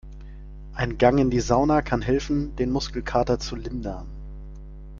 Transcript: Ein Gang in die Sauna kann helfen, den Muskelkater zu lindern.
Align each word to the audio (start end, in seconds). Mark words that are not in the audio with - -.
Ein 0.73 0.97
Gang 0.97 1.19
in 1.19 1.29
die 1.29 1.41
Sauna 1.41 1.83
kann 1.83 2.01
helfen, 2.01 2.55
den 2.55 2.71
Muskelkater 2.71 3.37
zu 3.37 3.55
lindern. 3.55 4.07